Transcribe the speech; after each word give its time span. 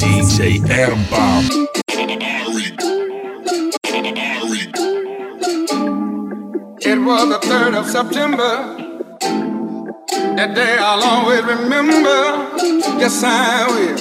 DJ 0.00 0.60
Bomb. 1.08 1.44
It 6.82 6.98
was 6.98 7.28
the 7.28 7.38
3rd 7.46 7.74
of 7.78 7.86
September. 7.88 8.76
That 10.36 10.54
day 10.56 10.76
I'll 10.80 11.04
always 11.04 11.42
remember. 11.44 12.58
Yes, 12.98 13.22
I 13.22 13.66
will. 13.68 13.96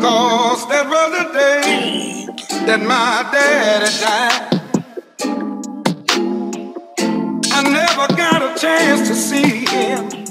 Cause 0.00 0.66
that 0.68 0.88
was 0.88 1.10
the 1.18 1.24
day 1.34 2.26
that 2.66 2.80
my 2.80 3.22
daddy 3.32 3.90
died. 4.00 4.56
I 7.52 7.62
never 7.68 8.06
got 8.16 8.42
a 8.42 8.58
chance 8.58 9.08
to 9.08 9.14
see 9.14 9.66
him. 9.66 10.25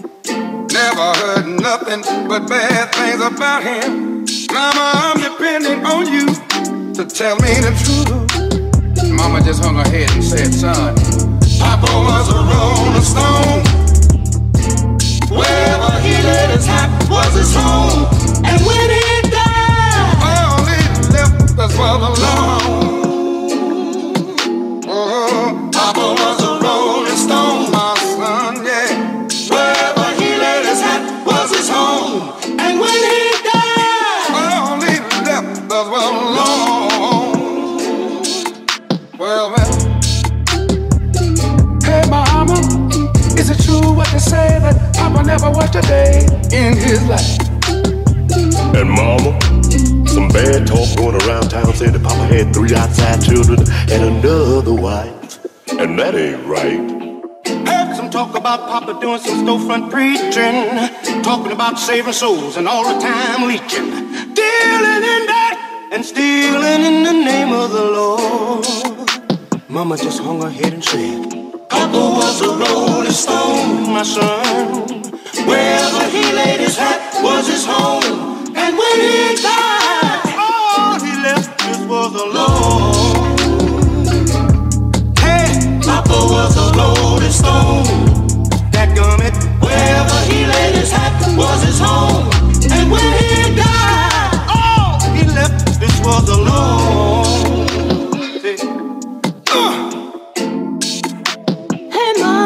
Never 0.85 1.13
heard 1.17 1.47
nothing 1.47 2.01
but 2.27 2.47
bad 2.47 2.93
things 2.93 3.19
about 3.19 3.63
him. 3.63 4.23
Mama, 4.53 4.91
I'm 4.93 5.17
depending 5.19 5.83
on 5.83 6.05
you 6.13 6.27
to 6.93 7.03
tell 7.03 7.35
me 7.37 7.57
the 7.65 7.73
truth. 7.81 9.09
Mama 9.11 9.41
just 9.41 9.63
hung 9.63 9.77
her 9.77 9.89
head 9.89 10.11
and 10.11 10.23
said, 10.23 10.53
son, 10.53 10.95
Papa 11.57 11.89
was 11.89 12.29
a 12.29 12.44
Well, 39.25 39.49
well. 39.49 39.73
Hey, 41.81 42.03
mama, 42.11 42.53
is 43.33 43.49
it 43.49 43.59
true 43.65 43.91
what 43.91 44.07
they 44.09 44.19
say 44.19 44.59
that 44.59 44.93
Papa 44.93 45.23
never 45.23 45.49
worked 45.49 45.73
a 45.73 45.81
day 45.81 46.27
in 46.53 46.77
his 46.77 47.01
life? 47.09 47.39
And 48.77 48.87
mama, 48.87 49.33
some 50.05 50.27
bad 50.27 50.67
talk 50.67 50.95
going 50.95 51.19
around 51.23 51.49
town 51.49 51.73
saying 51.73 51.93
that 51.93 52.03
Papa 52.03 52.27
had 52.27 52.53
three 52.53 52.75
outside 52.75 53.19
children 53.23 53.61
and 53.89 54.03
another 54.03 54.75
wife. 54.75 55.39
And 55.71 55.97
that 55.97 56.13
ain't 56.13 56.45
right. 56.45 56.85
Heard 57.67 57.95
some 57.95 58.11
talk 58.11 58.37
about 58.37 58.69
Papa 58.69 58.99
doing 59.01 59.17
some 59.21 59.43
storefront 59.43 59.89
preaching, 59.89 61.23
talking 61.23 61.51
about 61.51 61.79
saving 61.79 62.13
souls 62.13 62.57
and 62.57 62.67
all 62.67 62.83
the 62.93 63.01
time 63.01 63.47
leeching, 63.47 63.89
dealing 63.89 65.01
in 65.15 65.21
that 65.33 65.89
and 65.91 66.05
stealing 66.05 66.85
in 66.85 67.01
the 67.01 67.13
name 67.13 67.51
of 67.53 67.71
the 67.71 67.83
Lord. 67.83 68.24
Mama 69.75 69.97
just 69.97 70.23
hung 70.23 70.41
her 70.41 70.49
head 70.49 70.73
and 70.73 70.81
said, 70.81 71.29
Papa 71.67 71.97
was 71.97 72.39
a 72.39 72.47
rolling 72.47 73.11
stone, 73.11 73.91
my 73.91 74.03
son. 74.03 74.87
Wherever 75.45 76.09
he 76.15 76.23
laid 76.31 76.61
his 76.61 76.77
hat 76.77 77.21
was 77.21 77.45
his 77.45 77.65
home. 77.65 78.55
And 78.55 78.77
when 78.77 79.01
he 79.01 79.35
died, 79.35 79.64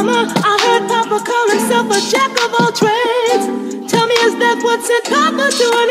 mama, 0.04 0.32
I 0.44 0.56
heard 0.64 0.88
Papa 0.88 1.20
call 1.24 1.48
himself 1.52 1.86
a 1.92 2.00
jack 2.12 2.32
of 2.44 2.54
all 2.60 2.72
trades. 2.72 3.92
Tell 3.92 4.08
me, 4.08 4.16
is 4.24 4.36
that 4.40 4.60
what 4.64 4.80
sent 4.84 5.06
Papa 5.12 5.46
to 5.52 5.68
an 5.84 5.90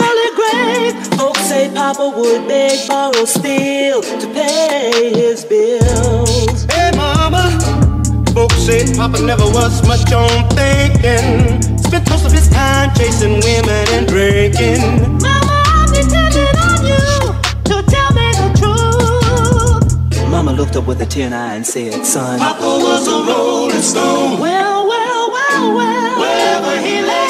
early 0.00 0.30
grave? 0.38 0.94
Folks 1.18 1.40
say 1.40 1.70
Papa 1.74 2.08
would 2.16 2.48
beg, 2.48 2.88
borrow, 2.88 3.24
steal 3.24 4.00
to 4.02 4.26
pay 4.32 5.12
his 5.12 5.44
bills. 5.44 6.64
Hey 6.72 6.90
mama, 6.96 7.44
folks 8.32 8.56
say 8.64 8.86
Papa 8.96 9.20
never 9.20 9.44
was 9.44 9.86
much 9.86 10.10
on 10.12 10.48
thinking. 10.56 11.60
Spent 11.78 12.08
most 12.08 12.24
of 12.24 12.32
his 12.32 12.48
time 12.48 12.94
chasing 12.94 13.29
looked 20.60 20.76
up 20.76 20.86
with 20.86 21.00
a 21.00 21.06
tear 21.06 21.26
in 21.26 21.32
eye 21.32 21.54
and 21.54 21.66
said, 21.66 22.04
Son, 22.04 22.38
Papa 22.38 22.60
was 22.60 23.08
a 23.08 23.32
rolling 23.32 23.80
stone. 23.80 24.38
Well, 24.38 24.86
well, 24.86 25.30
well, 25.32 25.74
well, 25.74 26.20
wherever 26.20 26.86
he 26.86 27.00
lay. 27.00 27.29